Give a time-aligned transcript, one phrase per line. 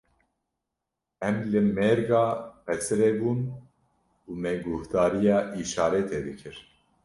[1.27, 2.23] Em li mêrga
[2.65, 3.39] qesirê bûn
[4.29, 6.55] û me guhdariya îşaretê dikir.